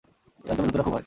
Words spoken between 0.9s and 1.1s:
হয়।